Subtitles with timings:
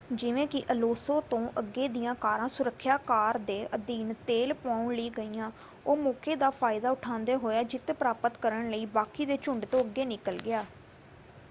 [0.11, 5.51] ਜਿਵੇਂ ਕਿ ਅਲੋਂਸੋ ਤੋਂ ਅੱਗੇ ਦੀਆਂ ਕਾਰਾਂ ਸੁਰੱਖਿਆ ਕਾਰ ਦੇ ਅਧੀਨ ਤੇਲ ਪਵਾਉਣ ਲਈ ਗਈਆਂ
[5.85, 10.05] ਉਹ ਮੌਕੇ ਦਾ ਫਾਇਦਾ ਉਠਾਉਂਦਾ ਹੋਇਆ ਜਿੱਤ ਪ੍ਰਾਪਤ ਕਰਨ ਲਈ ਬਾਕੀ ਦੇ ਝੁੰਡ ਤੋਂ ਅੱਗੇ
[10.07, 10.65] ਨਿਕਲ ਗਿਆ।